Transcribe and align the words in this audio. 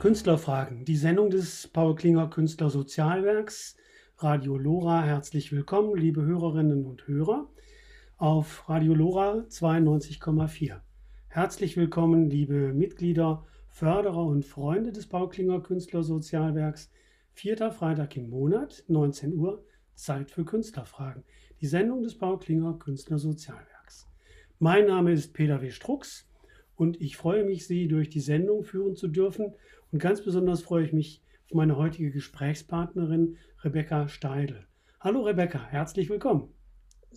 Künstlerfragen, 0.00 0.86
die 0.86 0.96
Sendung 0.96 1.28
des 1.28 1.68
Paul 1.68 1.94
Klinger 1.94 2.30
Künstlersozialwerks, 2.30 3.76
Radio 4.16 4.56
Lora. 4.56 5.02
Herzlich 5.02 5.52
willkommen, 5.52 5.94
liebe 5.94 6.22
Hörerinnen 6.22 6.86
und 6.86 7.06
Hörer, 7.06 7.50
auf 8.16 8.66
Radio 8.70 8.94
Lora 8.94 9.44
92,4. 9.50 10.80
Herzlich 11.28 11.76
willkommen, 11.76 12.30
liebe 12.30 12.72
Mitglieder, 12.72 13.44
Förderer 13.68 14.24
und 14.24 14.46
Freunde 14.46 14.90
des 14.90 15.06
Paul 15.06 15.28
Klinger 15.28 15.60
Künstlersozialwerks. 15.60 16.90
Vierter 17.34 17.70
Freitag 17.70 18.16
im 18.16 18.30
Monat, 18.30 18.84
19 18.88 19.34
Uhr, 19.34 19.66
Zeit 19.94 20.30
für 20.30 20.46
Künstlerfragen. 20.46 21.24
Die 21.60 21.66
Sendung 21.66 22.02
des 22.02 22.16
Paul 22.16 22.38
Klinger 22.38 22.78
Künstlersozialwerks. 22.78 24.08
Mein 24.58 24.86
Name 24.86 25.12
ist 25.12 25.34
Peter 25.34 25.60
W. 25.60 25.70
Strux 25.70 26.26
und 26.74 26.98
ich 27.02 27.18
freue 27.18 27.44
mich, 27.44 27.66
Sie 27.66 27.88
durch 27.88 28.08
die 28.08 28.20
Sendung 28.20 28.64
führen 28.64 28.96
zu 28.96 29.06
dürfen 29.06 29.52
und 29.92 29.98
ganz 29.98 30.22
besonders 30.22 30.62
freue 30.62 30.84
ich 30.84 30.92
mich 30.92 31.22
auf 31.46 31.54
meine 31.54 31.76
heutige 31.76 32.10
Gesprächspartnerin 32.10 33.36
Rebecca 33.62 34.08
Steidl. 34.08 34.66
Hallo 35.00 35.22
Rebecca, 35.22 35.66
herzlich 35.68 36.08
willkommen. 36.08 36.52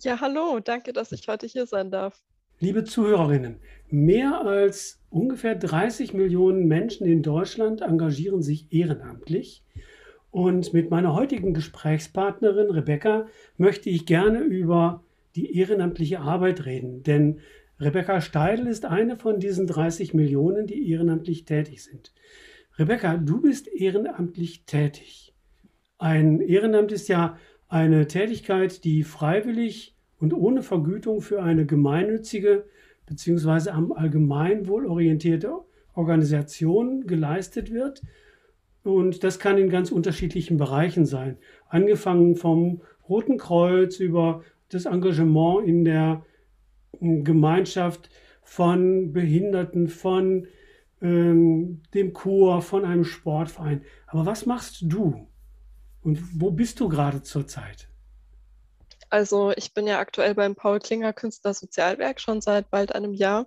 Ja, 0.00 0.20
hallo, 0.20 0.58
danke, 0.60 0.92
dass 0.92 1.12
ich 1.12 1.28
heute 1.28 1.46
hier 1.46 1.66
sein 1.66 1.90
darf. 1.90 2.20
Liebe 2.60 2.84
Zuhörerinnen, 2.84 3.58
mehr 3.90 4.40
als 4.40 5.00
ungefähr 5.10 5.54
30 5.54 6.14
Millionen 6.14 6.66
Menschen 6.66 7.06
in 7.06 7.22
Deutschland 7.22 7.80
engagieren 7.80 8.42
sich 8.42 8.72
ehrenamtlich. 8.72 9.62
Und 10.30 10.72
mit 10.72 10.90
meiner 10.90 11.14
heutigen 11.14 11.54
Gesprächspartnerin 11.54 12.70
Rebecca 12.70 13.28
möchte 13.56 13.88
ich 13.90 14.06
gerne 14.06 14.40
über 14.40 15.04
die 15.36 15.56
ehrenamtliche 15.56 16.20
Arbeit 16.20 16.64
reden. 16.64 17.02
Denn 17.04 17.40
Rebecca 17.78 18.20
Steidl 18.20 18.66
ist 18.66 18.84
eine 18.84 19.16
von 19.16 19.38
diesen 19.38 19.66
30 19.66 20.14
Millionen, 20.14 20.66
die 20.66 20.90
ehrenamtlich 20.90 21.44
tätig 21.44 21.84
sind. 21.84 22.12
Rebecca, 22.76 23.16
du 23.16 23.40
bist 23.40 23.68
ehrenamtlich 23.68 24.64
tätig. 24.64 25.32
Ein 25.98 26.40
Ehrenamt 26.40 26.90
ist 26.90 27.06
ja 27.06 27.38
eine 27.68 28.08
Tätigkeit, 28.08 28.82
die 28.82 29.04
freiwillig 29.04 29.94
und 30.18 30.32
ohne 30.34 30.62
Vergütung 30.62 31.20
für 31.20 31.40
eine 31.40 31.66
gemeinnützige 31.66 32.64
bzw. 33.06 33.70
am 33.70 33.92
Allgemeinwohl 33.92 34.86
orientierte 34.86 35.52
Organisation 35.94 37.06
geleistet 37.06 37.72
wird. 37.72 38.02
Und 38.82 39.22
das 39.22 39.38
kann 39.38 39.56
in 39.56 39.70
ganz 39.70 39.92
unterschiedlichen 39.92 40.56
Bereichen 40.56 41.06
sein. 41.06 41.38
Angefangen 41.68 42.34
vom 42.34 42.82
Roten 43.08 43.38
Kreuz 43.38 44.00
über 44.00 44.42
das 44.68 44.86
Engagement 44.86 45.68
in 45.68 45.84
der 45.84 46.26
Gemeinschaft 47.00 48.10
von 48.42 49.12
Behinderten, 49.12 49.86
von 49.86 50.48
ähm, 51.04 51.82
dem 51.92 52.14
Chor, 52.14 52.62
von 52.62 52.84
einem 52.84 53.04
Sportverein. 53.04 53.84
Aber 54.06 54.24
was 54.24 54.46
machst 54.46 54.78
du? 54.80 55.28
Und 56.00 56.40
wo 56.40 56.50
bist 56.50 56.80
du 56.80 56.88
gerade 56.88 57.22
zurzeit? 57.22 57.88
Also 59.10 59.52
ich 59.54 59.74
bin 59.74 59.86
ja 59.86 59.98
aktuell 60.00 60.34
beim 60.34 60.56
Paul 60.56 60.80
Klinger 60.80 61.12
Künstler 61.12 61.54
Sozialwerk 61.54 62.20
schon 62.20 62.40
seit 62.40 62.70
bald 62.70 62.94
einem 62.94 63.12
Jahr. 63.12 63.46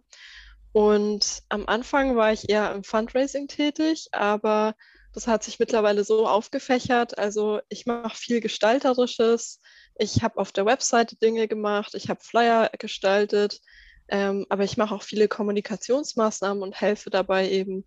Und 0.71 1.41
am 1.49 1.65
Anfang 1.65 2.15
war 2.15 2.31
ich 2.31 2.49
eher 2.49 2.71
im 2.71 2.83
Fundraising 2.83 3.47
tätig, 3.47 4.07
aber 4.11 4.75
das 5.13 5.25
hat 5.25 5.43
sich 5.43 5.57
mittlerweile 5.57 6.03
so 6.03 6.27
aufgefächert. 6.27 7.17
Also 7.17 7.59
ich 7.69 7.87
mache 7.87 8.15
viel 8.15 8.39
Gestalterisches. 8.39 9.59
Ich 9.97 10.21
habe 10.21 10.37
auf 10.37 10.51
der 10.51 10.67
Webseite 10.67 11.15
Dinge 11.15 11.47
gemacht. 11.47 11.95
Ich 11.95 12.09
habe 12.09 12.19
Flyer 12.21 12.69
gestaltet. 12.77 13.61
Ähm, 14.09 14.45
aber 14.49 14.63
ich 14.63 14.77
mache 14.77 14.95
auch 14.95 15.03
viele 15.03 15.27
Kommunikationsmaßnahmen 15.27 16.63
und 16.63 16.79
helfe 16.79 17.09
dabei 17.09 17.49
eben, 17.49 17.85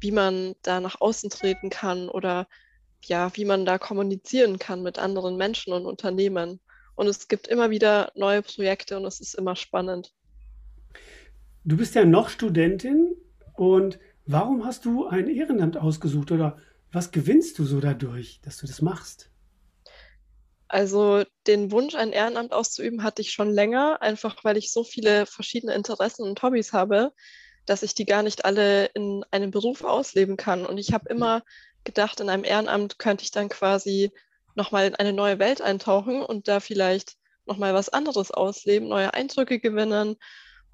wie 0.00 0.10
man 0.10 0.54
da 0.62 0.80
nach 0.80 1.00
außen 1.00 1.30
treten 1.30 1.70
kann 1.70 2.08
oder 2.08 2.48
ja, 3.04 3.30
wie 3.34 3.44
man 3.44 3.64
da 3.64 3.78
kommunizieren 3.78 4.58
kann 4.58 4.82
mit 4.82 4.98
anderen 4.98 5.36
Menschen 5.36 5.72
und 5.72 5.86
Unternehmen. 5.86 6.60
Und 6.94 7.06
es 7.06 7.28
gibt 7.28 7.48
immer 7.48 7.70
wieder 7.70 8.12
neue 8.14 8.42
Projekte 8.42 8.98
und 8.98 9.06
es 9.06 9.20
ist 9.20 9.34
immer 9.34 9.56
spannend. 9.56 10.12
Du 11.64 11.76
bist 11.76 11.94
ja 11.94 12.04
noch 12.04 12.28
Studentin 12.28 13.14
und 13.54 13.98
warum 14.26 14.64
hast 14.64 14.84
du 14.84 15.06
ein 15.06 15.28
Ehrenamt 15.28 15.76
ausgesucht 15.76 16.32
oder 16.32 16.56
was 16.92 17.10
gewinnst 17.10 17.58
du 17.58 17.64
so 17.64 17.80
dadurch, 17.80 18.40
dass 18.42 18.58
du 18.58 18.66
das 18.66 18.82
machst? 18.82 19.30
Also 20.72 21.24
den 21.48 21.72
Wunsch, 21.72 21.96
ein 21.96 22.12
Ehrenamt 22.12 22.52
auszuüben, 22.52 23.02
hatte 23.02 23.22
ich 23.22 23.32
schon 23.32 23.50
länger, 23.50 24.00
einfach 24.02 24.44
weil 24.44 24.56
ich 24.56 24.70
so 24.70 24.84
viele 24.84 25.26
verschiedene 25.26 25.74
Interessen 25.74 26.22
und 26.22 26.40
Hobbys 26.44 26.72
habe, 26.72 27.12
dass 27.66 27.82
ich 27.82 27.96
die 27.96 28.04
gar 28.04 28.22
nicht 28.22 28.44
alle 28.44 28.86
in 28.94 29.24
einem 29.32 29.50
Beruf 29.50 29.82
ausleben 29.82 30.36
kann. 30.36 30.64
Und 30.64 30.78
ich 30.78 30.92
habe 30.92 31.08
immer 31.08 31.42
gedacht, 31.82 32.20
in 32.20 32.28
einem 32.28 32.44
Ehrenamt 32.44 33.00
könnte 33.00 33.24
ich 33.24 33.32
dann 33.32 33.48
quasi 33.48 34.12
nochmal 34.54 34.86
in 34.86 34.94
eine 34.94 35.12
neue 35.12 35.40
Welt 35.40 35.60
eintauchen 35.60 36.22
und 36.22 36.46
da 36.46 36.60
vielleicht 36.60 37.16
nochmal 37.46 37.74
was 37.74 37.88
anderes 37.88 38.30
ausleben, 38.30 38.88
neue 38.88 39.12
Eindrücke 39.12 39.58
gewinnen. 39.58 40.14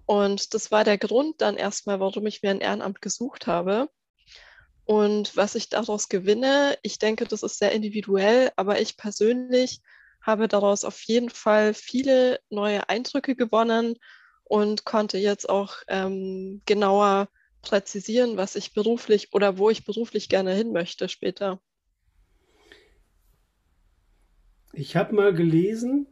Und 0.05 0.53
das 0.53 0.71
war 0.71 0.85
der 0.85 0.99
Grund 0.99 1.41
dann 1.41 1.57
erstmal, 1.57 2.01
warum 2.01 2.27
ich 2.27 2.43
mir 2.43 2.51
ein 2.51 2.61
Ehrenamt 2.61 3.01
gesucht 3.01 3.47
habe. 3.47 3.89
Und 4.87 5.37
was 5.37 5.57
ich 5.57 5.69
daraus 5.69 6.09
gewinne, 6.09 6.79
ich 6.83 7.01
denke, 7.01 7.25
das 7.25 7.43
ist 7.43 7.59
sehr 7.59 7.73
individuell, 7.73 8.53
aber 8.55 8.81
ich 8.81 8.97
persönlich 8.97 9.81
habe 10.23 10.47
daraus 10.47 10.85
auf 10.85 11.03
jeden 11.03 11.29
Fall 11.29 11.75
viele 11.75 12.39
neue 12.51 12.89
Eindrücke 12.89 13.35
gewonnen 13.35 13.97
und 14.45 14.85
konnte 14.85 15.19
jetzt 15.19 15.49
auch 15.49 15.79
ähm, 15.89 16.63
genauer 16.67 17.29
präzisieren, 17.63 18.37
was 18.37 18.55
ich 18.55 18.75
beruflich 18.75 19.33
oder 19.33 19.59
wo 19.59 19.71
ich 19.71 19.85
beruflich 19.85 20.29
gerne 20.29 20.55
hin 20.55 20.73
möchte 20.73 21.09
später. 21.09 21.61
Ich 24.73 24.95
habe 24.95 25.17
mal 25.17 25.35
gelesen, 25.35 26.07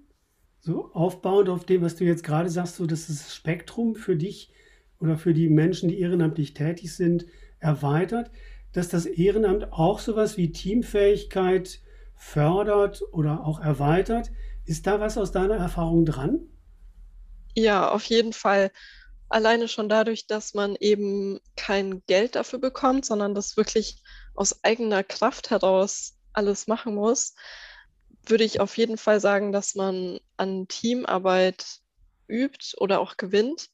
so 0.59 0.91
aufbauend 0.95 1.49
auf 1.49 1.65
dem, 1.65 1.83
was 1.83 1.95
du 1.95 2.05
jetzt 2.05 2.25
gerade 2.25 2.51
sagst, 2.51 2.77
so 2.77 2.87
dass 2.87 3.07
das 3.07 3.37
Spektrum 3.37 3.95
für 3.95 4.17
dich 4.17 4.53
oder 4.99 5.17
für 5.17 5.33
die 5.33 5.49
Menschen, 5.49 5.89
die 5.89 6.01
ehrenamtlich 6.01 6.55
tätig 6.55 6.93
sind, 6.93 7.27
erweitert 7.61 8.33
dass 8.75 8.89
das 8.89 9.07
Ehrenamt 9.07 9.73
auch 9.73 10.01
sowas 10.01 10.37
wie 10.37 10.53
Teamfähigkeit 10.53 11.81
fördert 12.17 13.03
oder 13.13 13.45
auch 13.47 13.61
erweitert. 13.61 14.31
Ist 14.67 14.87
da 14.87 15.01
was 15.01 15.17
aus 15.17 15.33
deiner 15.33 15.57
Erfahrung 15.57 16.05
dran? 16.05 16.41
Ja, 17.55 17.89
auf 17.91 18.05
jeden 18.05 18.33
Fall. 18.33 18.71
Alleine 19.29 19.69
schon 19.69 19.89
dadurch, 19.89 20.27
dass 20.27 20.55
man 20.55 20.77
eben 20.79 21.41
kein 21.57 22.03
Geld 22.07 22.35
dafür 22.35 22.59
bekommt, 22.59 23.07
sondern 23.07 23.35
das 23.35 23.57
wirklich 23.57 24.03
aus 24.35 24.65
eigener 24.65 25.03
Kraft 25.05 25.51
heraus 25.51 26.17
alles 26.33 26.67
machen 26.67 26.95
muss, 26.95 27.35
würde 28.27 28.45
ich 28.45 28.61
auf 28.61 28.77
jeden 28.77 28.99
Fall 28.99 29.21
sagen, 29.21 29.53
dass 29.53 29.75
man 29.75 30.19
an 30.37 30.67
Teamarbeit 30.67 31.81
übt 32.27 32.77
oder 32.79 33.01
auch 33.01 33.17
gewinnt. 33.17 33.69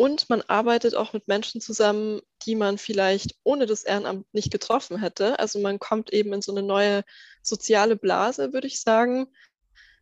Und 0.00 0.30
man 0.30 0.40
arbeitet 0.40 0.94
auch 0.94 1.12
mit 1.12 1.28
Menschen 1.28 1.60
zusammen, 1.60 2.22
die 2.46 2.54
man 2.54 2.78
vielleicht 2.78 3.34
ohne 3.44 3.66
das 3.66 3.84
Ehrenamt 3.84 4.24
nicht 4.32 4.50
getroffen 4.50 4.96
hätte. 4.98 5.38
Also 5.38 5.58
man 5.58 5.78
kommt 5.78 6.10
eben 6.10 6.32
in 6.32 6.40
so 6.40 6.52
eine 6.52 6.62
neue 6.62 7.04
soziale 7.42 7.96
Blase, 7.96 8.54
würde 8.54 8.66
ich 8.66 8.80
sagen. 8.80 9.26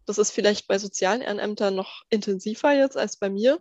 Das 0.07 0.19
ist 0.19 0.31
vielleicht 0.31 0.69
bei 0.69 0.79
sozialen 0.79 1.21
Ehrenämtern 1.21 1.75
noch 1.75 2.05
intensiver 2.11 2.73
jetzt 2.73 2.97
als 2.97 3.17
bei 3.17 3.29
mir. 3.29 3.61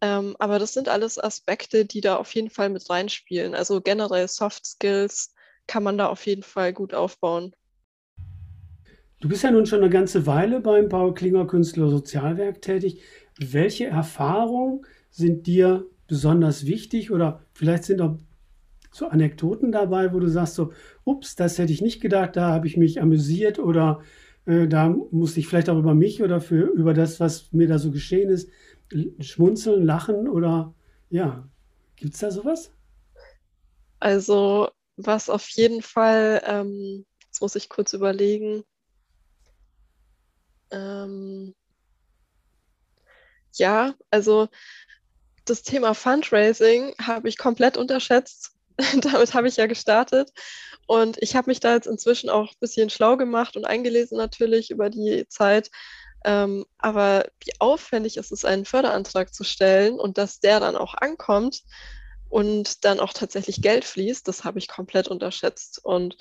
Ähm, 0.00 0.36
aber 0.38 0.60
das 0.60 0.72
sind 0.72 0.88
alles 0.88 1.18
Aspekte, 1.18 1.84
die 1.84 2.00
da 2.00 2.14
auf 2.14 2.32
jeden 2.36 2.50
Fall 2.50 2.68
mit 2.68 2.88
reinspielen. 2.88 3.56
Also 3.56 3.80
generell 3.80 4.28
Soft 4.28 4.64
Skills 4.66 5.34
kann 5.66 5.82
man 5.82 5.98
da 5.98 6.06
auf 6.06 6.24
jeden 6.26 6.44
Fall 6.44 6.72
gut 6.74 6.94
aufbauen. 6.94 7.56
Du 9.18 9.28
bist 9.28 9.42
ja 9.42 9.50
nun 9.50 9.66
schon 9.66 9.80
eine 9.80 9.90
ganze 9.90 10.26
Weile 10.26 10.60
beim 10.60 10.88
Paul 10.88 11.12
Klinger 11.12 11.48
Künstler 11.48 11.88
Sozialwerk 11.88 12.62
tätig. 12.62 13.02
Welche 13.36 13.86
Erfahrungen 13.86 14.86
sind 15.16 15.46
dir 15.46 15.86
besonders 16.08 16.66
wichtig 16.66 17.10
oder 17.10 17.40
vielleicht 17.54 17.84
sind 17.84 18.00
auch 18.00 18.18
so 18.92 19.08
Anekdoten 19.08 19.72
dabei, 19.72 20.12
wo 20.14 20.20
du 20.20 20.28
sagst 20.28 20.54
so, 20.54 20.72
ups, 21.04 21.36
das 21.36 21.58
hätte 21.58 21.72
ich 21.72 21.82
nicht 21.82 22.00
gedacht, 22.00 22.36
da 22.36 22.52
habe 22.52 22.66
ich 22.66 22.76
mich 22.76 23.00
amüsiert 23.00 23.58
oder 23.58 24.00
äh, 24.46 24.68
da 24.68 24.88
musste 24.88 25.40
ich 25.40 25.48
vielleicht 25.48 25.68
auch 25.70 25.78
über 25.78 25.94
mich 25.94 26.22
oder 26.22 26.40
für 26.40 26.66
über 26.72 26.94
das, 26.94 27.20
was 27.20 27.52
mir 27.52 27.68
da 27.68 27.78
so 27.78 27.90
geschehen 27.90 28.30
ist, 28.30 28.50
schmunzeln, 29.20 29.84
lachen 29.84 30.28
oder 30.28 30.74
Ja, 31.10 31.48
gibt 31.96 32.14
es 32.14 32.20
da 32.20 32.30
sowas? 32.30 32.72
Also, 34.00 34.70
was 34.96 35.28
auf 35.30 35.48
jeden 35.50 35.82
Fall, 35.82 36.42
ähm, 36.46 37.04
jetzt 37.26 37.40
muss 37.42 37.56
ich 37.56 37.68
kurz 37.68 37.92
überlegen. 37.92 38.64
Ähm, 40.70 41.54
ja, 43.54 43.94
also 44.10 44.48
das 45.46 45.62
Thema 45.62 45.94
Fundraising 45.94 46.94
habe 47.00 47.28
ich 47.28 47.38
komplett 47.38 47.76
unterschätzt. 47.76 48.52
Damit 49.00 49.34
habe 49.34 49.48
ich 49.48 49.56
ja 49.56 49.66
gestartet. 49.66 50.30
Und 50.86 51.20
ich 51.22 51.34
habe 51.34 51.50
mich 51.50 51.60
da 51.60 51.74
jetzt 51.74 51.86
inzwischen 51.86 52.30
auch 52.30 52.50
ein 52.50 52.60
bisschen 52.60 52.90
schlau 52.90 53.16
gemacht 53.16 53.56
und 53.56 53.64
eingelesen 53.64 54.18
natürlich 54.18 54.70
über 54.70 54.90
die 54.90 55.26
Zeit. 55.28 55.70
Ähm, 56.24 56.64
aber 56.78 57.26
wie 57.44 57.52
aufwendig 57.58 58.16
ist 58.16 58.32
es, 58.32 58.44
einen 58.44 58.64
Förderantrag 58.64 59.32
zu 59.32 59.44
stellen 59.44 59.98
und 59.98 60.18
dass 60.18 60.40
der 60.40 60.60
dann 60.60 60.76
auch 60.76 60.94
ankommt 60.94 61.62
und 62.28 62.84
dann 62.84 63.00
auch 63.00 63.12
tatsächlich 63.12 63.62
Geld 63.62 63.84
fließt, 63.84 64.26
das 64.26 64.44
habe 64.44 64.58
ich 64.58 64.68
komplett 64.68 65.08
unterschätzt. 65.08 65.84
Und 65.84 66.16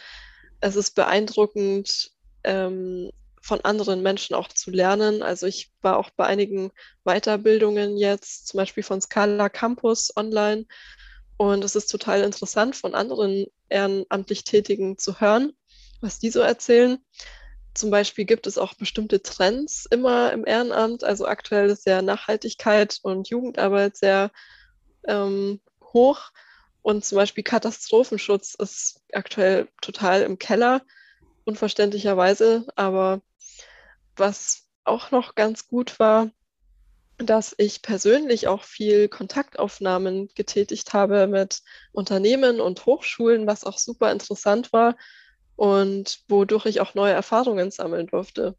es 0.61 0.75
ist 0.75 0.91
beeindruckend, 0.95 2.11
ähm, 2.43 3.11
von 3.45 3.61
anderen 3.61 4.01
Menschen 4.01 4.35
auch 4.35 4.47
zu 4.47 4.71
lernen. 4.71 5.21
Also 5.21 5.45
ich 5.45 5.71
war 5.81 5.97
auch 5.97 6.09
bei 6.09 6.25
einigen 6.25 6.71
Weiterbildungen 7.03 7.95
jetzt, 7.95 8.47
zum 8.47 8.57
Beispiel 8.57 8.81
von 8.81 8.99
Scala 9.01 9.49
Campus 9.49 10.11
online. 10.17 10.65
Und 11.37 11.63
es 11.63 11.75
ist 11.75 11.91
total 11.91 12.23
interessant, 12.23 12.75
von 12.75 12.95
anderen 12.95 13.45
ehrenamtlich 13.69 14.45
Tätigen 14.45 14.97
zu 14.97 15.19
hören, 15.19 15.53
was 16.01 16.17
die 16.17 16.31
so 16.31 16.39
erzählen. 16.39 16.97
Zum 17.75 17.91
Beispiel 17.91 18.25
gibt 18.25 18.47
es 18.47 18.57
auch 18.57 18.73
bestimmte 18.73 19.21
Trends 19.21 19.85
immer 19.91 20.33
im 20.33 20.47
Ehrenamt. 20.47 21.03
Also 21.03 21.27
aktuell 21.27 21.69
ist 21.69 21.85
ja 21.85 22.01
Nachhaltigkeit 22.01 22.97
und 23.03 23.29
Jugendarbeit 23.29 23.95
sehr 23.95 24.31
ähm, 25.07 25.61
hoch. 25.93 26.31
Und 26.81 27.05
zum 27.05 27.17
Beispiel 27.17 27.43
Katastrophenschutz 27.43 28.55
ist 28.55 29.01
aktuell 29.13 29.67
total 29.83 30.23
im 30.23 30.39
Keller, 30.39 30.81
unverständlicherweise. 31.43 32.65
Aber 32.75 33.21
was 34.17 34.67
auch 34.83 35.11
noch 35.11 35.35
ganz 35.35 35.67
gut 35.67 35.99
war, 35.99 36.29
dass 37.17 37.55
ich 37.57 37.81
persönlich 37.81 38.47
auch 38.47 38.63
viel 38.63 39.07
Kontaktaufnahmen 39.07 40.29
getätigt 40.35 40.93
habe 40.93 41.27
mit 41.27 41.61
Unternehmen 41.91 42.59
und 42.59 42.85
Hochschulen, 42.85 43.47
was 43.47 43.63
auch 43.63 43.77
super 43.77 44.11
interessant 44.11 44.73
war 44.73 44.95
und 45.55 46.19
wodurch 46.27 46.65
ich 46.65 46.81
auch 46.81 46.93
neue 46.93 47.13
Erfahrungen 47.13 47.71
sammeln 47.71 48.07
durfte. 48.07 48.55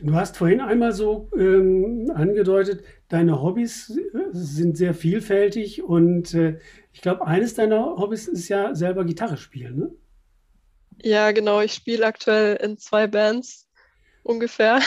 Du 0.00 0.14
hast 0.14 0.36
vorhin 0.36 0.60
einmal 0.60 0.92
so 0.92 1.30
ähm, 1.36 2.10
angedeutet, 2.14 2.84
deine 3.08 3.40
Hobbys 3.42 3.96
äh, 3.96 4.28
sind 4.32 4.76
sehr 4.76 4.92
vielfältig 4.92 5.82
und 5.82 6.34
äh, 6.34 6.58
ich 6.92 7.00
glaube, 7.00 7.26
eines 7.26 7.54
deiner 7.54 7.96
Hobbys 7.96 8.28
ist 8.28 8.48
ja 8.48 8.74
selber 8.74 9.04
Gitarre 9.06 9.38
spielen, 9.38 9.78
ne? 9.78 9.90
Ja, 11.02 11.32
genau. 11.32 11.60
Ich 11.60 11.74
spiele 11.74 12.06
aktuell 12.06 12.56
in 12.56 12.78
zwei 12.78 13.06
Bands 13.06 13.66
ungefähr. 14.22 14.80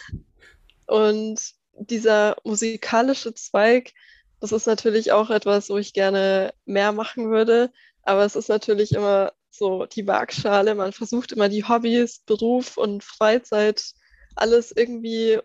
und 0.86 1.40
dieser 1.78 2.36
musikalische 2.44 3.34
Zweig, 3.34 3.92
das 4.40 4.52
ist 4.52 4.66
natürlich 4.66 5.12
auch 5.12 5.30
etwas, 5.30 5.70
wo 5.70 5.78
ich 5.78 5.92
gerne 5.92 6.52
mehr 6.64 6.92
machen 6.92 7.30
würde. 7.30 7.72
Aber 8.02 8.24
es 8.24 8.36
ist 8.36 8.48
natürlich 8.48 8.92
immer 8.92 9.32
so 9.50 9.86
die 9.86 10.06
Waagschale. 10.06 10.74
Man 10.74 10.92
versucht 10.92 11.32
immer 11.32 11.48
die 11.48 11.64
Hobbys, 11.64 12.20
Beruf 12.26 12.76
und 12.76 13.02
Freizeit, 13.02 13.94
alles 14.34 14.72
irgendwie 14.72 15.38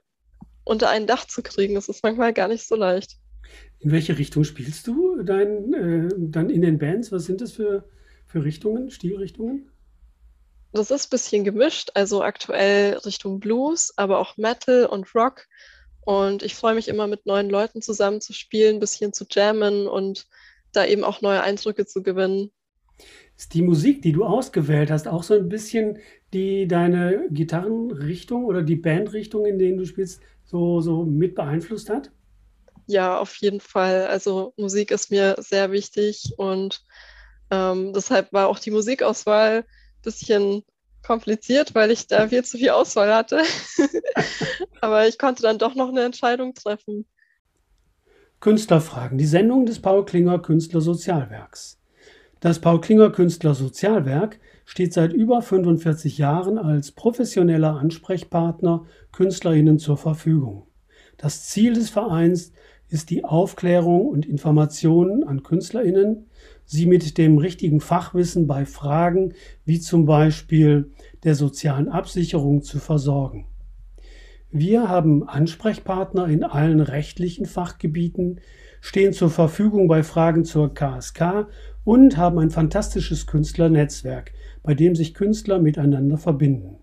unter 0.63 0.89
ein 0.89 1.07
Dach 1.07 1.25
zu 1.25 1.41
kriegen. 1.41 1.75
Das 1.75 1.89
ist 1.89 2.03
manchmal 2.03 2.33
gar 2.33 2.47
nicht 2.47 2.67
so 2.67 2.75
leicht. 2.75 3.17
In 3.79 3.91
welche 3.91 4.17
Richtung 4.17 4.43
spielst 4.43 4.85
du 4.87 5.23
dein, 5.23 5.73
äh, 5.73 6.09
dann 6.17 6.49
in 6.49 6.61
den 6.61 6.77
Bands? 6.77 7.11
Was 7.11 7.25
sind 7.25 7.41
das 7.41 7.53
für, 7.53 7.89
für 8.31 8.43
Richtungen, 8.43 8.89
Stilrichtungen? 8.89 9.69
Das 10.73 10.89
ist 10.89 11.07
ein 11.07 11.09
bisschen 11.09 11.43
gemischt, 11.43 11.91
also 11.95 12.23
aktuell 12.23 12.93
Richtung 12.99 13.39
Blues, 13.41 13.93
aber 13.97 14.19
auch 14.19 14.37
Metal 14.37 14.85
und 14.85 15.13
Rock. 15.13 15.47
Und 16.01 16.41
ich 16.41 16.55
freue 16.55 16.75
mich 16.75 16.87
immer 16.87 17.07
mit 17.07 17.25
neuen 17.25 17.49
Leuten 17.49 17.81
zusammen 17.81 18.21
zu 18.21 18.33
spielen, 18.33 18.77
ein 18.77 18.79
bisschen 18.79 19.11
zu 19.11 19.25
jammen 19.29 19.87
und 19.87 20.27
da 20.71 20.85
eben 20.85 21.03
auch 21.03 21.21
neue 21.21 21.43
Eindrücke 21.43 21.85
zu 21.85 22.01
gewinnen. 22.01 22.51
Ist 23.37 23.53
die 23.53 23.61
Musik, 23.61 24.01
die 24.01 24.13
du 24.13 24.23
ausgewählt 24.23 24.91
hast, 24.91 25.07
auch 25.07 25.23
so 25.23 25.33
ein 25.33 25.49
bisschen 25.49 25.97
die 26.33 26.67
deine 26.67 27.27
Gitarrenrichtung 27.31 28.45
oder 28.45 28.61
die 28.61 28.77
Bandrichtung, 28.77 29.45
in 29.45 29.59
denen 29.59 29.77
du 29.77 29.85
spielst, 29.85 30.21
so, 30.45 30.79
so 30.79 31.03
mit 31.03 31.35
beeinflusst 31.35 31.89
hat? 31.89 32.11
Ja, 32.87 33.19
auf 33.19 33.35
jeden 33.35 33.59
Fall. 33.59 34.07
Also 34.07 34.53
Musik 34.57 34.91
ist 34.91 35.11
mir 35.11 35.35
sehr 35.39 35.71
wichtig 35.71 36.33
und 36.37 36.83
ähm, 37.51 37.93
deshalb 37.93 38.31
war 38.33 38.47
auch 38.47 38.59
die 38.59 38.71
Musikauswahl 38.71 39.57
ein 39.57 40.01
bisschen 40.01 40.63
kompliziert, 41.03 41.75
weil 41.75 41.91
ich 41.91 42.07
da 42.07 42.27
viel 42.27 42.43
zu 42.43 42.57
viel 42.57 42.69
Auswahl 42.69 43.13
hatte. 43.13 43.41
Aber 44.81 45.07
ich 45.07 45.17
konnte 45.17 45.43
dann 45.43 45.57
doch 45.57 45.75
noch 45.75 45.89
eine 45.89 46.03
Entscheidung 46.03 46.53
treffen. 46.53 47.05
Künstlerfragen, 48.39 49.17
die 49.17 49.25
Sendung 49.25 49.65
des 49.65 49.79
Paul 49.79 50.05
Klinger 50.05 50.39
Künstlersozialwerks. 50.39 51.79
Das 52.39 52.57
Paul 52.57 52.81
Klinger 52.81 53.11
Künstlersozialwerk 53.11 54.39
steht 54.65 54.93
seit 54.93 55.13
über 55.13 55.43
45 55.43 56.17
Jahren 56.17 56.57
als 56.57 56.91
professioneller 56.91 57.75
Ansprechpartner 57.75 58.85
KünstlerInnen 59.11 59.77
zur 59.77 59.97
Verfügung. 59.97 60.65
Das 61.17 61.45
Ziel 61.47 61.73
des 61.73 61.91
Vereins 61.91 62.51
ist 62.87 63.11
die 63.11 63.23
Aufklärung 63.23 64.07
und 64.07 64.25
Informationen 64.25 65.23
an 65.23 65.43
KünstlerInnen, 65.43 66.30
sie 66.71 66.85
mit 66.85 67.17
dem 67.17 67.37
richtigen 67.37 67.81
Fachwissen 67.81 68.47
bei 68.47 68.65
Fragen 68.65 69.33
wie 69.65 69.81
zum 69.81 70.05
Beispiel 70.05 70.89
der 71.25 71.35
sozialen 71.35 71.89
Absicherung 71.89 72.63
zu 72.63 72.79
versorgen. 72.79 73.45
Wir 74.51 74.87
haben 74.87 75.27
Ansprechpartner 75.27 76.27
in 76.27 76.45
allen 76.45 76.79
rechtlichen 76.79 77.45
Fachgebieten, 77.45 78.39
stehen 78.79 79.11
zur 79.11 79.29
Verfügung 79.29 79.89
bei 79.89 80.01
Fragen 80.01 80.45
zur 80.45 80.73
KSK 80.73 81.47
und 81.83 82.15
haben 82.15 82.39
ein 82.39 82.51
fantastisches 82.51 83.27
Künstlernetzwerk, 83.27 84.31
bei 84.63 84.73
dem 84.73 84.95
sich 84.95 85.13
Künstler 85.13 85.59
miteinander 85.59 86.17
verbinden. 86.17 86.77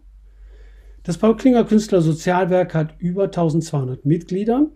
Das 1.02 1.16
Paul 1.16 1.36
Klinger 1.36 1.64
Künstlersozialwerk 1.64 2.74
hat 2.74 2.94
über 2.98 3.24
1200 3.24 4.04
Mitglieder 4.04 4.66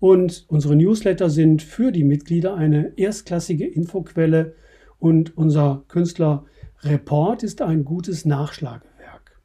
und 0.00 0.46
unsere 0.48 0.74
Newsletter 0.74 1.30
sind 1.30 1.62
für 1.62 1.92
die 1.92 2.04
Mitglieder 2.04 2.54
eine 2.54 2.94
erstklassige 2.96 3.66
Infoquelle 3.66 4.54
und 4.98 5.36
unser 5.36 5.84
Künstlerreport 5.88 7.42
ist 7.42 7.62
ein 7.62 7.84
gutes 7.84 8.24
Nachschlagewerk. 8.24 9.40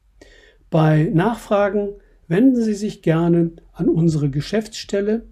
Bei 0.70 1.12
Nachfragen 1.14 1.90
wenden 2.28 2.62
Sie 2.62 2.74
sich 2.74 3.02
gerne 3.02 3.52
an 3.74 3.90
unsere 3.90 4.30
Geschäftsstelle. 4.30 5.28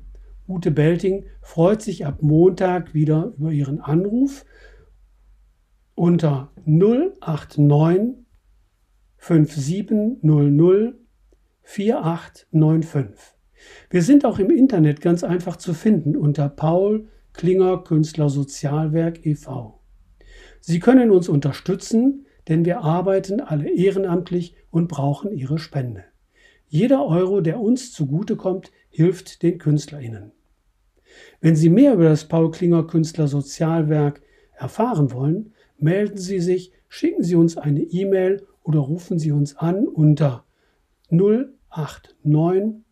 Ute 0.48 0.72
Belting 0.72 1.26
freut 1.42 1.82
sich 1.82 2.06
ab 2.06 2.22
Montag 2.22 2.94
wieder 2.94 3.34
über 3.38 3.52
Ihren 3.52 3.80
Anruf 3.80 4.46
unter 5.96 6.52
089 6.66 8.16
5700 9.18 10.96
4895. 11.66 13.33
Wir 13.90 14.02
sind 14.02 14.26
auch 14.26 14.40
im 14.40 14.50
Internet 14.50 15.02
ganz 15.02 15.24
einfach 15.24 15.58
zu 15.58 15.74
finden 15.74 16.16
unter 16.16 16.50
Paul 16.50 17.08
Klinger 17.34 17.84
Künstler 17.84 18.30
Sozialwerk 18.30 19.26
e.V. 19.26 19.80
Sie 20.60 20.80
können 20.80 21.12
uns 21.12 21.30
unterstützen, 21.30 22.26
denn 22.48 22.66
wir 22.66 22.82
arbeiten 22.82 23.40
alle 23.42 23.70
ehrenamtlich 23.70 24.56
und 24.70 24.88
brauchen 24.88 25.32
Ihre 25.32 25.60
Spende. 25.60 26.04
Jeder 26.68 27.06
Euro, 27.06 27.42
der 27.42 27.60
uns 27.60 27.92
zugutekommt, 27.92 28.72
hilft 28.90 29.44
den 29.44 29.58
KünstlerInnen. 29.58 30.32
Wenn 31.42 31.56
Sie 31.56 31.70
mehr 31.70 31.94
über 31.94 32.06
das 32.06 32.28
Paul 32.28 32.52
Klinger 32.52 32.88
Künstler 32.88 33.28
Sozialwerk 33.28 34.22
erfahren 34.54 35.12
wollen, 35.12 35.54
melden 35.78 36.18
Sie 36.18 36.40
sich, 36.40 36.72
schicken 36.88 37.24
Sie 37.24 37.36
uns 37.36 37.58
eine 37.58 37.82
E-Mail 37.82 38.46
oder 38.64 38.80
rufen 38.80 39.20
Sie 39.20 39.32
uns 39.32 39.56
an 39.58 39.88
unter 39.88 40.46
089 41.10 42.83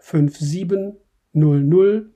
5700 0.00 2.06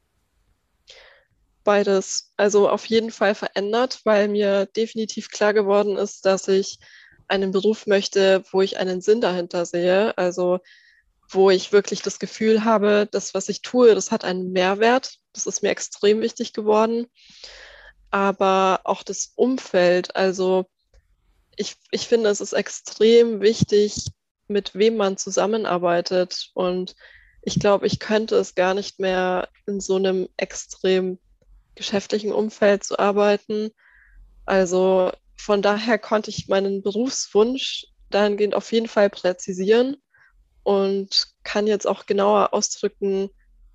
Beides. 1.65 2.33
Also 2.37 2.69
auf 2.69 2.87
jeden 2.87 3.11
Fall 3.11 3.35
verändert, 3.35 4.01
weil 4.05 4.29
mir 4.29 4.67
definitiv 4.67 5.31
klar 5.31 5.55
geworden 5.55 5.97
ist, 5.97 6.27
dass 6.27 6.49
ich 6.49 6.79
einen 7.29 7.53
Beruf 7.53 7.87
möchte, 7.87 8.43
wo 8.51 8.63
ich 8.63 8.79
einen 8.79 9.01
Sinn 9.01 9.21
dahinter 9.21 9.65
sehe. 9.65 10.17
Also 10.19 10.59
wo 11.29 11.51
ich 11.51 11.73
wirklich 11.73 12.03
das 12.03 12.19
Gefühl 12.19 12.65
habe, 12.65 13.09
das, 13.11 13.33
was 13.35 13.49
ich 13.49 13.63
tue, 13.63 13.95
das 13.95 14.11
hat 14.11 14.25
einen 14.25 14.53
Mehrwert. 14.53 15.19
Das 15.33 15.47
ist 15.47 15.63
mir 15.63 15.71
extrem 15.71 16.21
wichtig 16.21 16.53
geworden. 16.53 17.07
Aber 18.11 18.81
auch 18.85 19.03
das 19.03 19.33
Umfeld, 19.37 20.15
also 20.15 20.67
ich, 21.57 21.77
ich 21.91 22.07
finde, 22.07 22.31
es 22.31 22.41
ist 22.41 22.53
extrem 22.53 23.41
wichtig, 23.41 24.07
mit 24.49 24.75
wem 24.75 24.97
man 24.97 25.17
zusammenarbeitet. 25.17 26.51
Und 26.55 26.95
ich 27.43 27.59
glaube, 27.59 27.87
ich 27.87 27.99
könnte 27.99 28.37
es 28.37 28.55
gar 28.55 28.75
nicht 28.75 28.99
mehr 29.01 29.49
in 29.67 29.81
so 29.81 29.97
einem 29.97 30.29
extrem 30.37 31.19
geschäftlichen 31.75 32.33
Umfeld 32.33 32.85
zu 32.85 32.99
arbeiten. 32.99 33.71
Also 34.45 35.13
von 35.37 35.63
daher 35.63 35.99
konnte 35.99 36.31
ich 36.31 36.49
meinen 36.49 36.83
Berufswunsch 36.83 37.87
dahingehend 38.11 38.55
auf 38.55 38.71
jeden 38.73 38.89
Fall 38.89 39.11
präzisieren 39.11 39.97
und 40.63 41.29
kann 41.43 41.67
jetzt 41.67 41.87
auch 41.87 42.07
genauer 42.07 42.53
ausdrücken, 42.53 43.31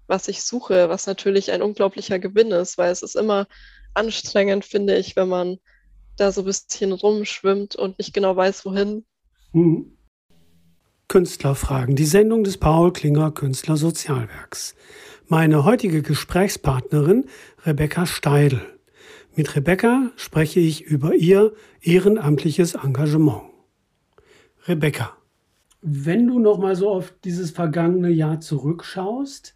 was 0.05 0.27
ich 0.27 0.43
suche, 0.43 0.89
was 0.89 1.07
natürlich 1.07 1.51
ein 1.51 1.61
unglaublicher 1.61 2.19
Gewinn 2.19 2.51
ist, 2.51 2.77
weil 2.77 2.91
es 2.91 3.01
ist 3.01 3.15
immer 3.15 3.47
anstrengend, 3.93 4.63
finde 4.63 4.95
ich, 4.95 5.15
wenn 5.15 5.27
man 5.27 5.57
da 6.17 6.31
so 6.31 6.41
ein 6.41 6.45
bisschen 6.45 6.91
rumschwimmt 6.91 7.75
und 7.75 7.97
nicht 7.97 8.13
genau 8.13 8.35
weiß, 8.35 8.65
wohin. 8.65 9.05
Mhm. 9.53 9.97
Künstlerfragen, 11.07 11.95
die 11.95 12.05
Sendung 12.05 12.43
des 12.43 12.57
Paul 12.57 12.91
Klinger 12.91 13.31
Künstlersozialwerks. 13.31 14.75
Meine 15.27 15.63
heutige 15.63 16.01
Gesprächspartnerin 16.01 17.25
Rebecca 17.65 18.05
Steidl. 18.05 18.61
Mit 19.35 19.55
Rebecca 19.55 20.11
spreche 20.17 20.59
ich 20.59 20.81
über 20.81 21.15
ihr 21.15 21.53
ehrenamtliches 21.81 22.75
Engagement. 22.75 23.43
Rebecca, 24.67 25.15
wenn 25.81 26.27
du 26.27 26.39
noch 26.39 26.57
mal 26.57 26.75
so 26.75 26.89
auf 26.89 27.13
dieses 27.23 27.51
vergangene 27.51 28.09
Jahr 28.09 28.41
zurückschaust, 28.41 29.55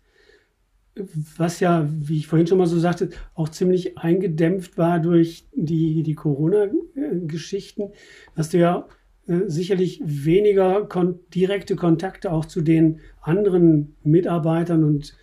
was 1.38 1.60
ja, 1.60 1.88
wie 1.89 2.17
ich 2.17 2.27
vorhin 2.27 2.48
schon 2.48 2.57
mal 2.57 2.67
so 2.67 2.79
sagte, 2.79 3.10
auch 3.33 3.50
ziemlich 3.50 3.98
eingedämpft 3.98 4.77
war 4.77 5.00
durch 5.00 5.48
die, 5.53 6.03
die 6.03 6.15
Corona-Geschichten, 6.15 7.91
hast 8.36 8.53
du 8.53 8.57
ja 8.57 8.88
äh, 9.27 9.41
sicherlich 9.48 10.01
weniger 10.03 10.86
kon 10.86 11.19
direkte 11.33 11.75
Kontakte 11.75 12.31
auch 12.31 12.45
zu 12.45 12.62
den 12.62 13.00
anderen 13.21 13.95
Mitarbeitern 14.03 14.83
und 14.83 15.15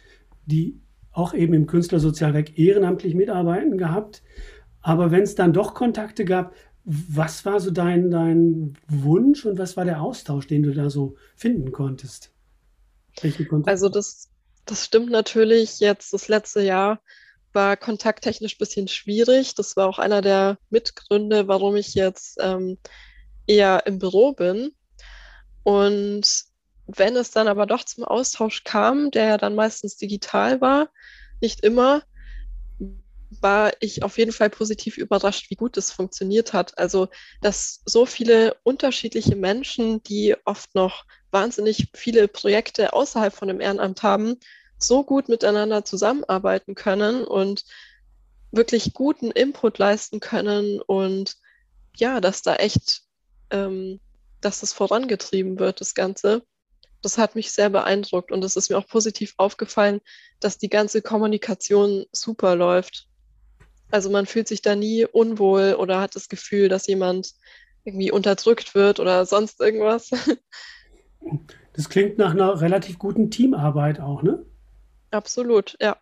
die 0.47 0.81
auch 1.13 1.35
eben 1.35 1.53
im 1.53 1.67
Künstlersozialwerk 1.67 2.59
ehrenamtlich 2.59 3.15
mitarbeiten 3.15 3.77
gehabt. 3.77 4.23
Aber 4.81 5.11
wenn 5.11 5.23
es 5.23 5.35
dann 5.35 5.53
doch 5.53 5.75
Kontakte 5.75 6.25
gab, 6.25 6.55
was 6.85 7.45
war 7.45 7.61
so 7.61 7.71
dein, 7.71 8.11
dein 8.11 8.75
Wunsch 8.89 9.45
und 9.45 9.59
was 9.59 9.77
war 9.77 9.85
der 9.85 10.01
Austausch, 10.01 10.47
den 10.47 10.63
du 10.63 10.73
da 10.73 10.89
so 10.89 11.17
finden 11.37 11.73
konntest? 11.73 12.33
Also 13.69 13.89
das, 13.89 14.31
das 14.71 14.85
stimmt 14.85 15.11
natürlich. 15.11 15.81
Jetzt 15.81 16.13
das 16.13 16.29
letzte 16.29 16.61
Jahr 16.61 17.01
war 17.53 17.77
kontakttechnisch 17.77 18.55
ein 18.55 18.59
bisschen 18.59 18.89
schwierig. 18.89 19.55
Das 19.55 19.77
war 19.77 19.89
auch 19.89 19.99
einer 19.99 20.21
der 20.21 20.59
Mitgründe, 20.71 21.49
warum 21.49 21.77
ich 21.77 21.95
jetzt 21.95 22.37
ähm, 22.41 22.79
eher 23.47 23.87
im 23.87 23.99
Büro 23.99 24.33
bin. 24.33 24.73
Und 25.63 26.45
wenn 26.87 27.17
es 27.17 27.31
dann 27.31 27.49
aber 27.49 27.67
doch 27.67 27.85
zum 27.85 28.05
Austausch 28.05 28.65
kam, 28.65 29.11
der 29.11 29.25
ja 29.27 29.39
dann 29.39 29.55
meistens 29.55 29.97
digital 29.97 30.61
war, 30.61 30.91
nicht 31.41 31.61
immer, 31.61 32.03
war 33.41 33.73
ich 33.81 34.03
auf 34.03 34.17
jeden 34.17 34.33
Fall 34.33 34.51
positiv 34.51 34.97
überrascht, 34.97 35.51
wie 35.51 35.55
gut 35.55 35.77
es 35.77 35.93
funktioniert 35.93 36.53
hat. 36.53 36.79
Also, 36.79 37.09
dass 37.43 37.83
so 37.85 38.07
viele 38.07 38.57
unterschiedliche 38.63 39.37
Menschen, 39.37 40.03
die 40.03 40.35
oft 40.45 40.75
noch 40.75 41.05
wahnsinnig 41.31 41.89
viele 41.95 42.29
Projekte 42.29 42.93
außerhalb 42.93 43.35
von 43.35 43.49
dem 43.49 43.61
Ehrenamt 43.61 44.03
haben, 44.03 44.37
so 44.79 45.05
gut 45.05 45.29
miteinander 45.29 45.85
zusammenarbeiten 45.85 46.75
können 46.75 47.25
und 47.25 47.65
wirklich 48.51 48.95
guten 48.95 49.31
Input 49.31 49.79
leisten 49.79 50.21
können 50.21 50.81
und 50.81 51.37
ja, 51.97 52.21
dass 52.21 52.43
da 52.43 52.57
echt, 52.57 53.03
ähm, 53.51 54.01
dass 54.41 54.61
das 54.61 54.73
vorangetrieben 54.73 55.59
wird, 55.59 55.81
das 55.81 55.95
Ganze. 55.95 56.43
Das 57.03 57.19
hat 57.19 57.35
mich 57.35 57.53
sehr 57.53 57.71
beeindruckt 57.71 58.33
und 58.33 58.43
es 58.45 58.57
ist 58.57 58.71
mir 58.71 58.79
auch 58.79 58.87
positiv 58.87 59.35
aufgefallen, 59.37 60.01
dass 60.41 60.59
die 60.59 60.69
ganze 60.69 61.03
Kommunikation 61.03 62.07
super 62.13 62.57
läuft. 62.57 63.07
Also 63.91 64.11
man 64.11 64.27
fühlt 64.27 64.49
sich 64.49 64.63
da 64.63 64.75
nie 64.75 65.07
unwohl 65.07 65.75
oder 65.75 66.01
hat 66.01 66.15
das 66.15 66.29
Gefühl, 66.29 66.69
dass 66.69 66.87
jemand 66.87 67.35
irgendwie 67.85 68.11
unterdrückt 68.11 68.75
wird 68.75 69.01
oder 69.01 69.27
sonst 69.27 69.61
irgendwas. 69.61 70.11
Das 71.73 71.89
klingt 71.89 72.19
nach 72.19 72.33
einer 72.33 72.61
relativ 72.61 72.99
guten 72.99 73.31
Teamarbeit 73.31 74.01
auch, 74.01 74.23
ne? 74.23 74.45
Absolut, 75.11 75.77
ja. 75.81 75.97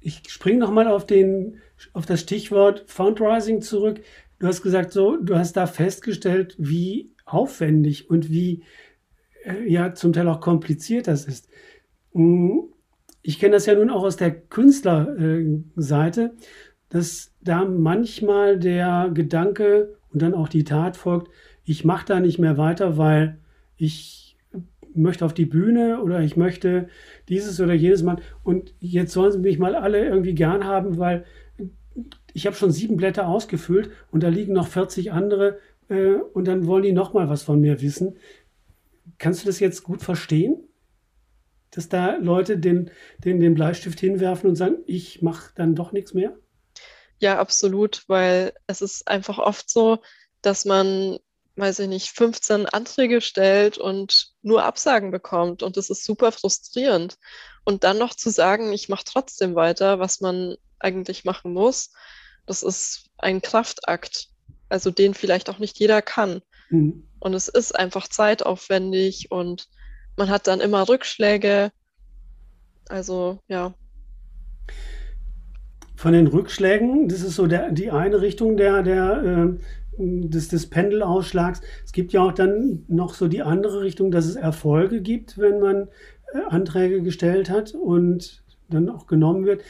Ich 0.00 0.22
springe 0.28 0.58
nochmal 0.58 0.88
auf, 0.88 1.06
auf 1.92 2.06
das 2.06 2.20
Stichwort 2.20 2.84
Fundraising 2.86 3.60
zurück. 3.60 4.00
Du 4.38 4.46
hast 4.46 4.62
gesagt, 4.62 4.92
so, 4.92 5.16
du 5.16 5.36
hast 5.36 5.56
da 5.56 5.66
festgestellt, 5.66 6.54
wie 6.58 7.10
aufwendig 7.24 8.08
und 8.08 8.30
wie 8.30 8.62
äh, 9.44 9.68
ja 9.68 9.94
zum 9.94 10.12
Teil 10.12 10.28
auch 10.28 10.40
kompliziert 10.40 11.08
das 11.08 11.24
ist. 11.24 11.48
Hm, 12.12 12.64
ich 13.22 13.38
kenne 13.38 13.54
das 13.54 13.66
ja 13.66 13.74
nun 13.74 13.90
auch 13.90 14.04
aus 14.04 14.16
der 14.16 14.30
Künstlerseite, 14.30 16.36
dass 16.88 17.32
da 17.40 17.64
manchmal 17.64 18.58
der 18.58 19.10
Gedanke 19.12 19.96
und 20.12 20.22
dann 20.22 20.34
auch 20.34 20.48
die 20.48 20.64
Tat 20.64 20.96
folgt, 20.96 21.30
ich 21.64 21.84
mache 21.84 22.06
da 22.06 22.20
nicht 22.20 22.38
mehr 22.38 22.56
weiter, 22.56 22.96
weil 22.96 23.38
ich 23.76 24.36
möchte 24.94 25.24
auf 25.24 25.34
die 25.34 25.44
Bühne 25.44 26.00
oder 26.02 26.20
ich 26.20 26.36
möchte 26.36 26.88
dieses 27.28 27.60
oder 27.60 27.74
jenes 27.74 28.02
machen 28.02 28.22
und 28.42 28.74
jetzt 28.80 29.12
sollen 29.12 29.32
sie 29.32 29.38
mich 29.38 29.58
mal 29.58 29.74
alle 29.74 30.06
irgendwie 30.06 30.34
gern 30.34 30.64
haben, 30.64 30.98
weil 30.98 31.24
ich 32.32 32.46
habe 32.46 32.56
schon 32.56 32.72
sieben 32.72 32.96
Blätter 32.96 33.28
ausgefüllt 33.28 33.90
und 34.10 34.22
da 34.22 34.28
liegen 34.28 34.52
noch 34.52 34.68
40 34.68 35.12
andere 35.12 35.58
äh, 35.88 36.14
und 36.14 36.46
dann 36.46 36.66
wollen 36.66 36.82
die 36.82 36.92
noch 36.92 37.14
mal 37.14 37.28
was 37.28 37.42
von 37.42 37.60
mir 37.60 37.80
wissen. 37.82 38.16
Kannst 39.18 39.42
du 39.42 39.46
das 39.46 39.60
jetzt 39.60 39.82
gut 39.82 40.02
verstehen? 40.02 40.66
dass 41.76 41.88
da 41.88 42.16
Leute 42.16 42.58
den, 42.58 42.90
den, 43.18 43.38
den 43.38 43.54
Bleistift 43.54 44.00
hinwerfen 44.00 44.48
und 44.48 44.56
sagen, 44.56 44.78
ich 44.86 45.20
mache 45.22 45.52
dann 45.54 45.74
doch 45.74 45.92
nichts 45.92 46.14
mehr? 46.14 46.36
Ja, 47.18 47.38
absolut, 47.38 48.04
weil 48.08 48.52
es 48.66 48.80
ist 48.80 49.06
einfach 49.08 49.38
oft 49.38 49.68
so, 49.70 49.98
dass 50.40 50.64
man, 50.64 51.18
weiß 51.56 51.80
ich 51.80 51.88
nicht, 51.88 52.10
15 52.10 52.66
Anträge 52.66 53.20
stellt 53.20 53.78
und 53.78 54.32
nur 54.42 54.64
Absagen 54.64 55.10
bekommt. 55.10 55.62
Und 55.62 55.76
das 55.76 55.90
ist 55.90 56.04
super 56.04 56.32
frustrierend. 56.32 57.16
Und 57.64 57.82
dann 57.82 57.98
noch 57.98 58.14
zu 58.14 58.30
sagen, 58.30 58.72
ich 58.72 58.88
mache 58.88 59.04
trotzdem 59.06 59.54
weiter, 59.54 59.98
was 59.98 60.20
man 60.20 60.56
eigentlich 60.78 61.24
machen 61.24 61.52
muss, 61.52 61.92
das 62.46 62.62
ist 62.62 63.10
ein 63.18 63.42
Kraftakt. 63.42 64.28
Also 64.68 64.90
den 64.90 65.14
vielleicht 65.14 65.48
auch 65.48 65.58
nicht 65.58 65.78
jeder 65.78 66.02
kann. 66.02 66.42
Mhm. 66.70 67.06
Und 67.18 67.34
es 67.34 67.48
ist 67.48 67.74
einfach 67.74 68.08
zeitaufwendig 68.08 69.30
und 69.30 69.68
man 70.16 70.28
hat 70.28 70.46
dann 70.46 70.60
immer 70.60 70.88
Rückschläge. 70.88 71.70
Also 72.88 73.40
ja. 73.48 73.74
Von 75.94 76.12
den 76.12 76.26
Rückschlägen, 76.26 77.08
das 77.08 77.22
ist 77.22 77.36
so 77.36 77.46
der, 77.46 77.70
die 77.70 77.90
eine 77.90 78.20
Richtung 78.20 78.56
der, 78.56 78.82
der, 78.82 79.22
äh, 79.22 79.58
des, 79.98 80.48
des 80.48 80.68
Pendelausschlags. 80.68 81.60
Es 81.84 81.92
gibt 81.92 82.12
ja 82.12 82.22
auch 82.22 82.32
dann 82.32 82.84
noch 82.88 83.14
so 83.14 83.28
die 83.28 83.42
andere 83.42 83.82
Richtung, 83.82 84.10
dass 84.10 84.26
es 84.26 84.36
Erfolge 84.36 85.00
gibt, 85.00 85.38
wenn 85.38 85.60
man 85.60 85.88
äh, 86.32 86.40
Anträge 86.48 87.02
gestellt 87.02 87.50
hat 87.50 87.74
und 87.74 88.44
dann 88.68 88.88
auch 88.88 89.06
genommen 89.06 89.44
wird. 89.46 89.62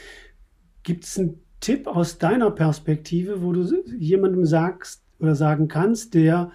Gibt 0.83 1.03
es 1.03 1.17
einen 1.17 1.41
Tipp 1.59 1.87
aus 1.87 2.17
deiner 2.17 2.51
Perspektive, 2.51 3.41
wo 3.41 3.51
du 3.51 3.83
jemandem 3.97 4.45
sagst 4.45 5.03
oder 5.19 5.35
sagen 5.35 5.67
kannst, 5.67 6.13
der 6.13 6.51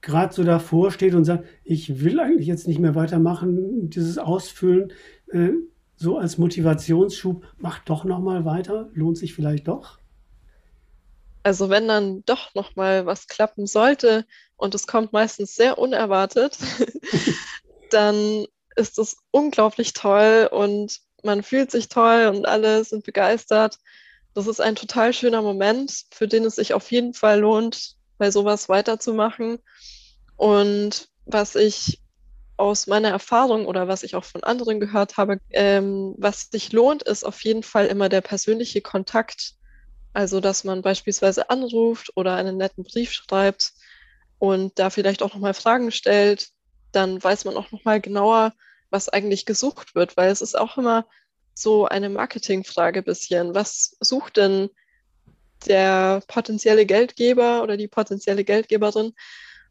gerade 0.00 0.32
so 0.32 0.44
davor 0.44 0.92
steht 0.92 1.14
und 1.14 1.24
sagt, 1.24 1.44
ich 1.64 2.02
will 2.04 2.20
eigentlich 2.20 2.46
jetzt 2.46 2.68
nicht 2.68 2.78
mehr 2.78 2.94
weitermachen, 2.94 3.90
dieses 3.90 4.18
Ausfüllen 4.18 4.92
äh, 5.28 5.50
so 5.96 6.18
als 6.18 6.38
Motivationsschub, 6.38 7.44
mach 7.58 7.80
doch 7.80 8.04
noch 8.04 8.20
mal 8.20 8.44
weiter, 8.44 8.88
lohnt 8.92 9.16
sich 9.16 9.34
vielleicht 9.34 9.66
doch? 9.66 9.98
Also 11.46 11.70
wenn 11.70 11.86
dann 11.86 12.24
doch 12.24 12.56
noch 12.56 12.74
mal 12.74 13.06
was 13.06 13.28
klappen 13.28 13.68
sollte 13.68 14.26
und 14.56 14.74
es 14.74 14.88
kommt 14.88 15.12
meistens 15.12 15.54
sehr 15.54 15.78
unerwartet, 15.78 16.58
dann 17.90 18.46
ist 18.74 18.98
es 18.98 19.18
unglaublich 19.30 19.92
toll 19.92 20.48
und 20.50 20.98
man 21.22 21.44
fühlt 21.44 21.70
sich 21.70 21.88
toll 21.88 22.32
und 22.34 22.46
alle 22.46 22.82
sind 22.82 23.04
begeistert. 23.04 23.78
Das 24.34 24.48
ist 24.48 24.58
ein 24.60 24.74
total 24.74 25.12
schöner 25.12 25.40
Moment, 25.40 26.06
für 26.10 26.26
den 26.26 26.44
es 26.44 26.56
sich 26.56 26.74
auf 26.74 26.90
jeden 26.90 27.14
Fall 27.14 27.38
lohnt, 27.38 27.94
bei 28.18 28.32
sowas 28.32 28.68
weiterzumachen. 28.68 29.60
Und 30.34 31.10
was 31.26 31.54
ich 31.54 32.02
aus 32.56 32.88
meiner 32.88 33.10
Erfahrung 33.10 33.66
oder 33.66 33.86
was 33.86 34.02
ich 34.02 34.16
auch 34.16 34.24
von 34.24 34.42
anderen 34.42 34.80
gehört 34.80 35.16
habe, 35.16 35.38
ähm, 35.50 36.16
was 36.18 36.48
sich 36.50 36.72
lohnt, 36.72 37.04
ist 37.04 37.22
auf 37.22 37.44
jeden 37.44 37.62
Fall 37.62 37.86
immer 37.86 38.08
der 38.08 38.20
persönliche 38.20 38.80
Kontakt. 38.80 39.54
Also, 40.16 40.40
dass 40.40 40.64
man 40.64 40.80
beispielsweise 40.80 41.50
anruft 41.50 42.10
oder 42.14 42.36
einen 42.36 42.56
netten 42.56 42.84
Brief 42.84 43.12
schreibt 43.12 43.74
und 44.38 44.78
da 44.78 44.88
vielleicht 44.88 45.22
auch 45.22 45.34
nochmal 45.34 45.52
Fragen 45.52 45.92
stellt, 45.92 46.48
dann 46.90 47.22
weiß 47.22 47.44
man 47.44 47.54
auch 47.54 47.70
nochmal 47.70 48.00
genauer, 48.00 48.54
was 48.88 49.10
eigentlich 49.10 49.44
gesucht 49.44 49.94
wird, 49.94 50.16
weil 50.16 50.30
es 50.30 50.40
ist 50.40 50.56
auch 50.56 50.78
immer 50.78 51.06
so 51.52 51.84
eine 51.84 52.08
Marketingfrage 52.08 53.02
bisschen. 53.02 53.54
Was 53.54 53.98
sucht 54.00 54.38
denn 54.38 54.70
der 55.66 56.22
potenzielle 56.28 56.86
Geldgeber 56.86 57.62
oder 57.62 57.76
die 57.76 57.86
potenzielle 57.86 58.44
Geldgeberin? 58.44 59.12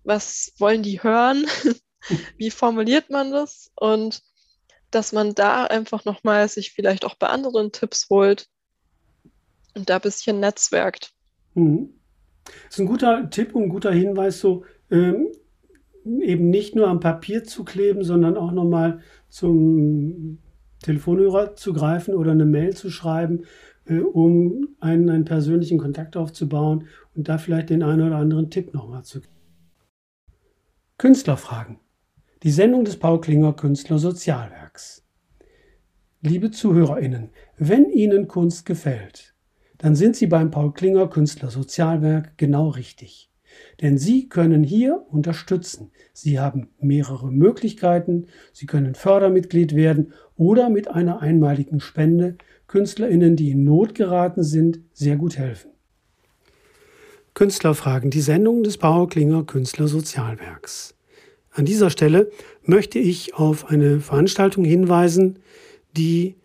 Was 0.04 0.54
wollen 0.60 0.84
die 0.84 1.02
hören? 1.02 1.48
Wie 2.38 2.52
formuliert 2.52 3.10
man 3.10 3.32
das? 3.32 3.72
Und 3.74 4.22
dass 4.92 5.12
man 5.12 5.34
da 5.34 5.66
einfach 5.66 6.06
nochmal 6.06 6.48
sich 6.50 6.72
vielleicht 6.72 7.04
auch 7.04 7.16
bei 7.16 7.30
anderen 7.30 7.72
Tipps 7.72 8.12
holt 8.12 8.48
und 9.76 9.90
da 9.90 9.96
ein 9.96 10.02
bisschen 10.02 10.40
netzwerkt. 10.40 11.14
Mhm. 11.54 11.90
Das 12.46 12.76
ist 12.76 12.80
ein 12.80 12.86
guter 12.88 13.30
Tipp 13.30 13.56
und 13.56 13.64
ein 13.64 13.70
guter 13.70 13.92
Hinweis, 13.92 14.40
so 14.40 14.66
ähm, 14.92 15.28
eben 16.06 16.50
nicht 16.50 16.76
nur 16.76 16.88
am 16.88 17.00
Papier 17.00 17.44
zu 17.44 17.64
kleben, 17.64 18.04
sondern 18.04 18.38
auch 18.38 18.52
nochmal 18.52 19.00
zum 19.30 20.40
Telefonhörer 20.84 21.56
zu 21.56 21.74
greifen 21.74 22.14
oder 22.14 22.32
eine 22.32 22.46
Mail 22.46 22.76
zu 22.76 22.92
schreiben, 22.92 23.46
äh, 23.86 24.00
um 24.00 24.76
einen, 24.80 25.10
einen 25.10 25.26
persönlichen 25.26 25.80
Kontakt 25.80 26.16
aufzubauen 26.16 26.88
und 27.16 27.28
da 27.28 27.38
vielleicht 27.38 27.70
den 27.70 27.84
einen 27.84 28.08
oder 28.08 28.18
anderen 28.18 28.50
Tipp 28.50 28.74
nochmal 28.74 29.04
zu 29.04 29.22
geben. 29.22 29.34
Künstlerfragen. 30.98 31.80
Die 32.44 32.52
Sendung 32.52 32.86
des 32.86 32.98
Paul 32.98 33.20
Klinger 33.20 33.54
Künstler 33.54 33.98
Sozialwerks. 33.98 35.04
Liebe 36.22 36.52
ZuhörerInnen, 36.52 37.32
wenn 37.58 37.90
Ihnen 37.90 38.28
Kunst 38.28 38.66
gefällt, 38.66 39.35
dann 39.78 39.96
sind 39.96 40.16
Sie 40.16 40.28
beim 40.28 40.52
Paul 40.52 40.74
Klinger 40.74 41.08
Künstler 41.08 41.50
Sozialwerk 41.50 42.38
genau 42.38 42.70
richtig. 42.70 43.30
Denn 43.82 43.98
Sie 43.98 44.28
können 44.30 44.64
hier 44.64 45.06
unterstützen. 45.10 45.92
Sie 46.14 46.40
haben 46.40 46.70
mehrere 46.80 47.32
Möglichkeiten. 47.32 48.28
Sie 48.54 48.66
können 48.66 48.96
Fördermitglied 48.96 49.76
werden 49.76 50.14
oder 50.36 50.70
mit 50.70 50.90
einer 50.90 51.22
einmaligen 51.22 51.80
Spende 51.80 52.38
KünstlerInnen, 52.68 53.36
die 53.36 53.52
in 53.52 53.64
Not 53.64 53.96
geraten 53.96 54.44
sind, 54.44 54.80
sehr 54.94 55.16
gut 55.16 55.38
helfen. 55.38 55.72
Künstlerfragen, 57.34 58.12
die 58.12 58.22
Sendung 58.22 58.64
des 58.64 58.78
Paul 58.78 59.08
Klinger 59.08 59.44
Künstler 59.44 59.88
Sozialwerks. 59.88 60.96
An 61.52 61.66
dieser 61.66 61.90
Stelle 61.90 62.32
möchte 62.64 63.00
ich 63.00 63.36
auf 63.36 63.70
eine 63.70 64.00
Veranstaltung 64.00 64.64
hinweisen, 64.66 65.40
die 65.96 66.36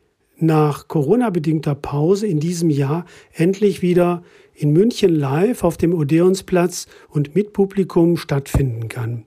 nach 0.42 0.88
Corona-bedingter 0.88 1.74
Pause 1.74 2.26
in 2.26 2.40
diesem 2.40 2.70
Jahr 2.70 3.04
endlich 3.32 3.82
wieder 3.82 4.22
in 4.54 4.72
München 4.72 5.14
live 5.14 5.64
auf 5.64 5.76
dem 5.76 5.94
Odeonsplatz 5.94 6.86
und 7.08 7.34
mit 7.34 7.52
Publikum 7.52 8.16
stattfinden 8.16 8.88
kann. 8.88 9.24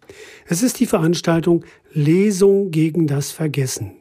Es 0.48 0.62
ist 0.62 0.80
die 0.80 0.86
Veranstaltung 0.86 1.66
Lesung 1.92 2.72
gegen 2.72 3.08
das 3.08 3.32
Vergessen. 3.32 3.94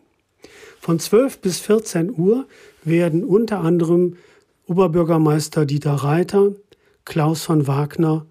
Von 0.81 0.99
12 0.99 1.41
bis 1.41 1.59
14 1.61 2.11
Uhr 2.11 2.47
werden 2.85 3.25
unter 3.25 3.61
anderem 3.61 4.17
Oberbürgermeister 4.67 5.65
Dieter 5.65 5.95
Reiter, 5.95 6.53
Klaus 7.05 7.45
von 7.45 7.67
Wagner, 7.67 8.27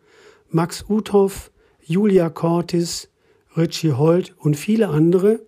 Max 0.49 0.85
Uthoff, 0.89 1.51
Julia 1.81 2.29
Cortis, 2.29 3.09
Richie 3.55 3.93
Holt 3.93 4.35
und 4.37 4.55
viele 4.55 4.89
andere 4.89 5.39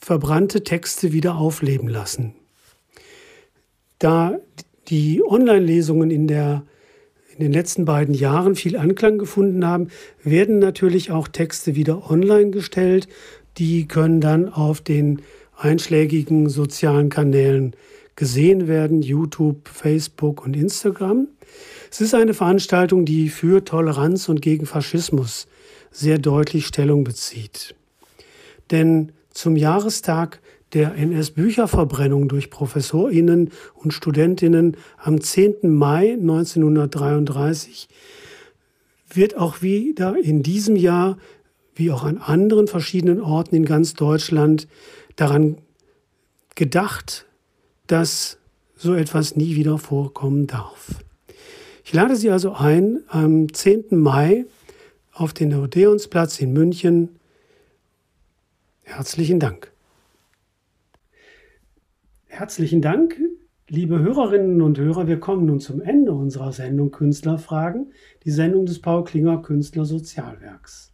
verbrannte 0.00 0.64
Texte 0.64 1.12
wieder 1.12 1.36
aufleben 1.36 1.88
lassen. 1.88 2.34
Da 3.98 4.38
die 4.88 5.22
Online-Lesungen 5.22 6.10
in, 6.10 6.28
in 6.28 6.64
den 7.38 7.52
letzten 7.52 7.84
beiden 7.84 8.14
Jahren 8.14 8.54
viel 8.54 8.76
Anklang 8.76 9.18
gefunden 9.18 9.64
haben, 9.64 9.88
werden 10.24 10.58
natürlich 10.58 11.10
auch 11.10 11.28
Texte 11.28 11.76
wieder 11.76 12.10
online 12.10 12.50
gestellt. 12.50 13.08
Die 13.58 13.86
können 13.86 14.20
dann 14.20 14.48
auf 14.48 14.80
den 14.80 15.22
einschlägigen 15.56 16.48
sozialen 16.48 17.10
Kanälen 17.10 17.76
gesehen 18.16 18.68
werden, 18.68 19.02
YouTube, 19.02 19.68
Facebook 19.68 20.44
und 20.44 20.56
Instagram. 20.56 21.28
Es 21.90 22.00
ist 22.00 22.14
eine 22.14 22.34
Veranstaltung, 22.34 23.04
die 23.04 23.28
für 23.28 23.64
Toleranz 23.64 24.28
und 24.28 24.40
gegen 24.40 24.66
Faschismus 24.66 25.46
sehr 25.90 26.18
deutlich 26.18 26.66
Stellung 26.66 27.04
bezieht. 27.04 27.74
Denn 28.70 29.12
zum 29.40 29.56
Jahrestag 29.56 30.40
der 30.74 30.94
NS-Bücherverbrennung 30.96 32.28
durch 32.28 32.50
ProfessorInnen 32.50 33.50
und 33.74 33.94
StudentInnen 33.94 34.76
am 34.98 35.18
10. 35.18 35.54
Mai 35.62 36.12
1933 36.12 37.88
wird 39.12 39.38
auch 39.38 39.62
wieder 39.62 40.16
in 40.16 40.42
diesem 40.42 40.76
Jahr, 40.76 41.16
wie 41.74 41.90
auch 41.90 42.04
an 42.04 42.18
anderen 42.18 42.68
verschiedenen 42.68 43.20
Orten 43.20 43.56
in 43.56 43.64
ganz 43.64 43.94
Deutschland, 43.94 44.68
daran 45.16 45.56
gedacht, 46.54 47.26
dass 47.86 48.36
so 48.76 48.94
etwas 48.94 49.36
nie 49.36 49.56
wieder 49.56 49.78
vorkommen 49.78 50.48
darf. 50.48 51.02
Ich 51.82 51.94
lade 51.94 52.14
Sie 52.14 52.30
also 52.30 52.52
ein, 52.52 53.00
am 53.08 53.50
10. 53.52 53.86
Mai 53.92 54.44
auf 55.14 55.32
den 55.32 55.54
Odeonsplatz 55.54 56.40
in 56.40 56.52
München 56.52 57.19
Herzlichen 58.90 59.38
Dank. 59.38 59.72
Herzlichen 62.26 62.82
Dank, 62.82 63.20
liebe 63.68 64.00
Hörerinnen 64.00 64.60
und 64.62 64.78
Hörer. 64.78 65.06
Wir 65.06 65.20
kommen 65.20 65.46
nun 65.46 65.60
zum 65.60 65.80
Ende 65.80 66.12
unserer 66.12 66.52
Sendung 66.52 66.90
Künstlerfragen, 66.90 67.92
die 68.24 68.32
Sendung 68.32 68.66
des 68.66 68.82
Paul 68.82 69.04
Klinger 69.04 69.42
Künstler 69.42 69.84
Sozialwerks. 69.84 70.92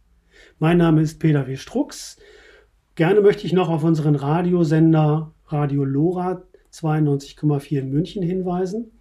Mein 0.59 0.77
Name 0.77 1.01
ist 1.01 1.19
Peter 1.19 1.47
W. 1.47 1.55
Strux. 1.57 2.17
Gerne 2.93 3.21
möchte 3.21 3.47
ich 3.47 3.53
noch 3.53 3.67
auf 3.67 3.83
unseren 3.83 4.15
Radiosender 4.15 5.33
Radio 5.47 5.83
Lora 5.83 6.43
92,4 6.71 7.79
in 7.79 7.89
München 7.89 8.21
hinweisen, 8.21 8.91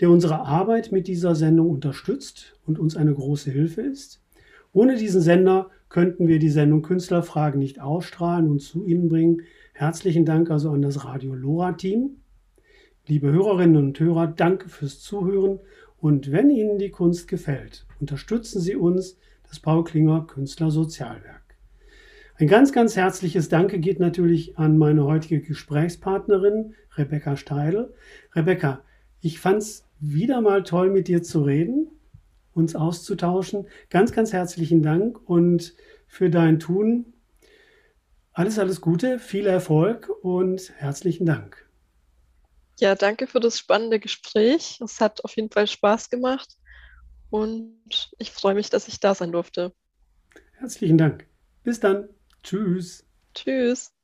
der 0.00 0.08
unsere 0.08 0.40
Arbeit 0.40 0.90
mit 0.90 1.06
dieser 1.06 1.34
Sendung 1.34 1.68
unterstützt 1.68 2.58
und 2.64 2.78
uns 2.78 2.96
eine 2.96 3.12
große 3.12 3.50
Hilfe 3.50 3.82
ist. 3.82 4.22
Ohne 4.72 4.96
diesen 4.96 5.20
Sender 5.20 5.70
könnten 5.88 6.28
wir 6.28 6.38
die 6.38 6.50
Sendung 6.50 6.82
Künstlerfragen 6.82 7.58
nicht 7.58 7.80
ausstrahlen 7.80 8.48
und 8.48 8.60
zu 8.60 8.84
Ihnen 8.84 9.08
bringen. 9.08 9.42
Herzlichen 9.72 10.24
Dank 10.24 10.50
also 10.50 10.70
an 10.70 10.82
das 10.82 11.04
Radio 11.04 11.34
Lora-Team. 11.34 12.10
Liebe 13.06 13.30
Hörerinnen 13.32 13.76
und 13.76 14.00
Hörer, 14.00 14.26
danke 14.26 14.68
fürs 14.68 15.00
Zuhören 15.00 15.60
und 15.96 16.30
wenn 16.30 16.50
Ihnen 16.50 16.78
die 16.78 16.90
Kunst 16.90 17.26
gefällt, 17.26 17.86
unterstützen 18.00 18.60
Sie 18.60 18.76
uns, 18.76 19.16
das 19.48 19.60
Paul 19.60 19.82
Klinger 19.84 20.26
Künstler 20.26 20.70
Sozialwerk. 20.70 21.56
Ein 22.34 22.48
ganz, 22.48 22.72
ganz 22.72 22.96
herzliches 22.96 23.48
Danke 23.48 23.80
geht 23.80 23.98
natürlich 23.98 24.58
an 24.58 24.76
meine 24.76 25.04
heutige 25.04 25.40
Gesprächspartnerin 25.40 26.74
Rebecca 26.96 27.36
Steidl. 27.36 27.94
Rebecca, 28.34 28.82
ich 29.20 29.40
fand 29.40 29.62
es 29.62 29.84
wieder 30.00 30.42
mal 30.42 30.62
toll, 30.62 30.90
mit 30.90 31.08
dir 31.08 31.22
zu 31.22 31.42
reden 31.42 31.88
uns 32.58 32.74
auszutauschen. 32.76 33.66
Ganz, 33.88 34.12
ganz 34.12 34.32
herzlichen 34.32 34.82
Dank 34.82 35.18
und 35.28 35.74
für 36.06 36.28
dein 36.28 36.58
Tun 36.58 37.14
alles, 38.38 38.56
alles 38.60 38.80
Gute, 38.80 39.18
viel 39.18 39.46
Erfolg 39.46 40.08
und 40.22 40.70
herzlichen 40.76 41.26
Dank. 41.26 41.68
Ja, 42.78 42.94
danke 42.94 43.26
für 43.26 43.40
das 43.40 43.58
spannende 43.58 43.98
Gespräch. 43.98 44.80
Es 44.80 45.00
hat 45.00 45.24
auf 45.24 45.34
jeden 45.34 45.50
Fall 45.50 45.66
Spaß 45.66 46.08
gemacht 46.08 46.56
und 47.30 48.12
ich 48.18 48.30
freue 48.30 48.54
mich, 48.54 48.70
dass 48.70 48.86
ich 48.86 49.00
da 49.00 49.16
sein 49.16 49.32
durfte. 49.32 49.72
Herzlichen 50.52 50.98
Dank. 50.98 51.26
Bis 51.64 51.80
dann. 51.80 52.08
Tschüss. 52.44 53.04
Tschüss. 53.34 53.97